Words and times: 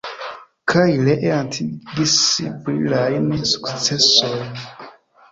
Kaj 0.71 0.85
ree 1.07 1.27
atingis 1.33 2.15
brilajn 2.69 3.27
sukcesojn. 3.51 4.57